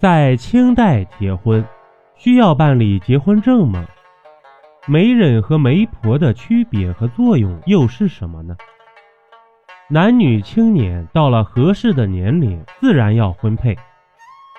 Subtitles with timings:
[0.00, 1.64] 在清代结婚，
[2.14, 3.84] 需要办理结婚证吗？
[4.86, 8.56] 媒人和媒婆的区别和作用又是什么呢？
[9.90, 13.76] 男女青年到了合适的年龄，自然要婚配。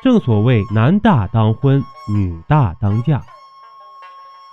[0.04, 1.81] 正所谓男大当婚，
[2.13, 3.21] 女大当嫁。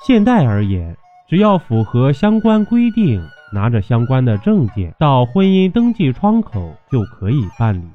[0.04, 0.96] 现代而言，
[1.28, 3.20] 只要符合相关规定，
[3.52, 7.88] 拿着相关的证件到婚姻登记窗口就可以办理。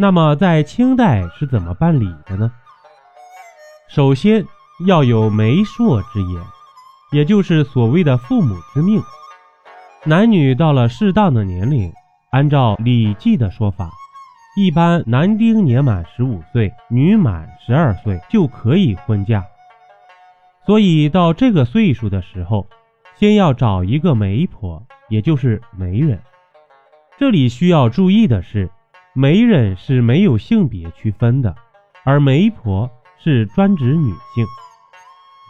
[0.00, 2.52] 那么在清代是怎么办理的呢？
[3.88, 4.46] 首先
[4.86, 6.40] 要有媒妁之言，
[7.10, 9.02] 也就是所谓的父母之命。
[10.04, 11.92] 男女到了适当的年龄，
[12.30, 13.90] 按照《礼记》的说法，
[14.56, 19.44] 一般男丁年满十五岁，女满十二岁就可以婚嫁。
[20.64, 22.68] 所以到这个岁数的时候，
[23.16, 26.20] 先要找一个媒婆，也就是媒人。
[27.18, 28.70] 这里需要注意的是。
[29.20, 31.52] 媒人是没有性别区分的，
[32.04, 32.88] 而媒婆
[33.20, 34.46] 是专指女性，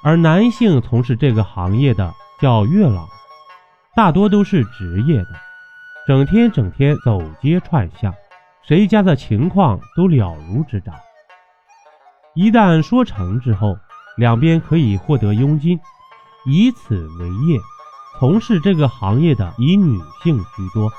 [0.03, 3.07] 而男性从事这个行业的叫月老，
[3.95, 5.29] 大多都是职业的，
[6.07, 8.15] 整天整天走街串巷，
[8.67, 10.95] 谁家的情况都了如指掌。
[12.35, 13.77] 一旦说成之后，
[14.17, 15.79] 两边可以获得佣金，
[16.47, 17.61] 以此为业，
[18.19, 20.91] 从事这个行业的以女性居多。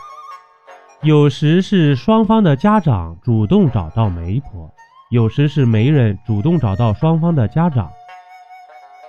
[1.01, 4.69] 有时是双方的家长主动找到媒婆，
[5.11, 7.89] 有时是媒人主动找到双方的家长。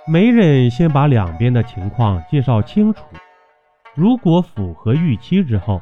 [0.07, 3.03] 媒人先把两边的情况介绍清楚，
[3.93, 5.81] 如果符合预期之后，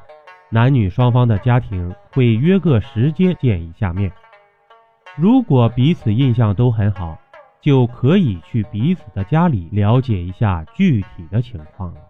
[0.50, 4.12] 男女双方的家庭会约个时间见一下面。
[5.16, 7.16] 如果彼此印象都很好，
[7.62, 12.02] 就可以去彼此的家里了解一下具体的情况了。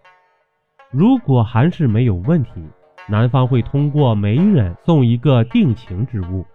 [0.90, 2.64] 如果还是没有问题。
[3.10, 6.46] 男方会通过媒人送一个定情之物，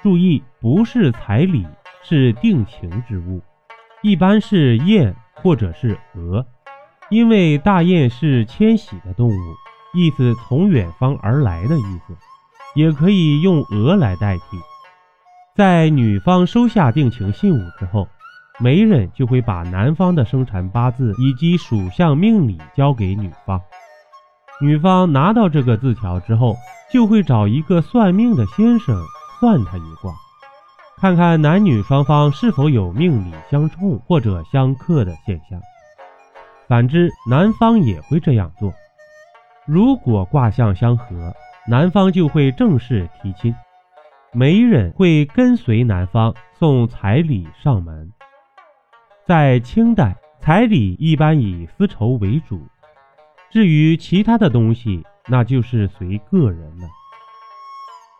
[0.00, 1.66] 注意不是彩礼，
[2.02, 3.42] 是定情之物，
[4.00, 6.46] 一般是雁或者是鹅，
[7.10, 9.54] 因为大雁是迁徙的动物，
[9.92, 12.16] 意思从远方而来的意思，
[12.76, 14.44] 也可以用鹅来代替。
[15.56, 18.06] 在女方收下定情信物之后，
[18.60, 23.60] 媒人就会把男方的生辰八字以及属相命理交给女方。
[24.60, 26.56] 女方拿到这个字条之后，
[26.92, 28.96] 就会找一个算命的先生
[29.40, 30.14] 算他一卦，
[30.96, 35.60] 看看男女双方是否有命理相冲或者相克的现象。
[36.68, 38.72] 反之，男方也会这样做。
[39.66, 41.34] 如果卦象相合，
[41.68, 43.54] 男方就会正式提亲，
[44.32, 48.12] 媒人会跟随男方送彩礼上门。
[49.26, 52.60] 在清代，彩礼一般以丝绸为主。
[53.54, 56.88] 至于其他的东西，那就是随个人了。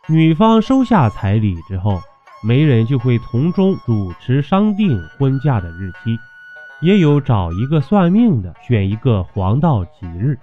[0.09, 2.01] 女方收下彩礼之后，
[2.41, 6.17] 媒人就会从中主持商定婚嫁的日期，
[6.81, 10.39] 也有找一个算命的选一个黄道吉日，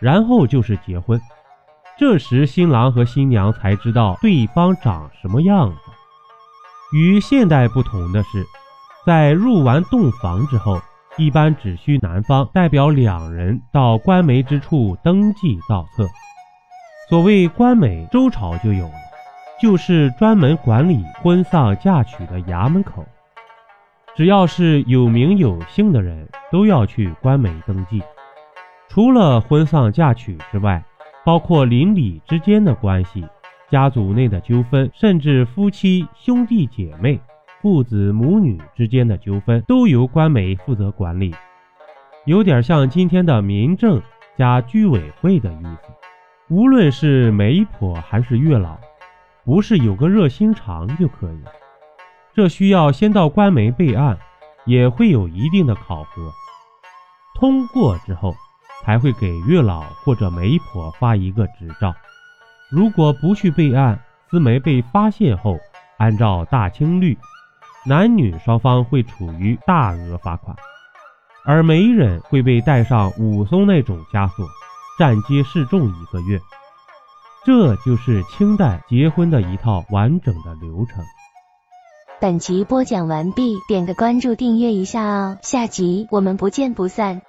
[0.00, 1.20] 然后就是结婚。
[1.96, 5.76] 这时新郎和新娘才知道对方长什么样子。
[6.92, 8.44] 与现代不同的是，
[9.06, 10.82] 在入完洞房之后。
[11.18, 16.06] 一般只需男方代表两人到官媒之处登记造册。
[17.10, 18.94] 所谓官媒，周朝就有了，
[19.60, 23.04] 就是专门管理婚丧嫁娶的衙门口。
[24.14, 28.00] 只要是有名有姓的人，都要去官媒登记。
[28.88, 30.82] 除了婚丧嫁娶之外，
[31.24, 33.26] 包括邻里之间的关系、
[33.68, 37.18] 家族内的纠纷，甚至夫妻、兄弟姐妹。
[37.60, 41.34] 父子母女之间的纠纷都由官媒负责管理，
[42.24, 44.00] 有点像今天的民政
[44.36, 45.92] 加居委会的意思。
[46.48, 48.78] 无论是媒婆还是月老，
[49.44, 51.42] 不是有个热心肠就可以，
[52.32, 54.16] 这需要先到官媒备案，
[54.64, 56.30] 也会有一定的考核，
[57.34, 58.34] 通过之后
[58.82, 61.92] 才会给月老或者媒婆发一个执照。
[62.70, 63.98] 如果不去备案，
[64.30, 65.58] 私媒被发现后，
[65.98, 67.18] 按照大清律。
[67.88, 70.54] 男女双方会处于大额罚款，
[71.46, 74.46] 而媒人会被带上武松那种枷锁，
[74.98, 76.38] 站街示众一个月。
[77.46, 81.02] 这就是清代结婚的一套完整的流程。
[82.20, 87.22] 本集播讲完毕，点个关注，订阅一下哦，下集我们不见不散。